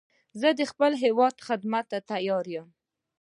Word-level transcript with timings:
زه 0.39 0.49
د 0.59 0.61
خپل 0.71 0.91
هېواد 1.03 1.35
خدمت 1.47 1.85
ته 1.91 1.99
تیار 2.11 2.45
یم 2.55 2.67